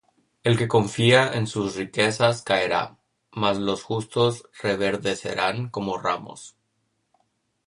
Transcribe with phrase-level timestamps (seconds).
[0.41, 2.97] El que confía en sus riquezas, caerá:
[3.33, 6.57] Mas los justos reverdecerán como ramos.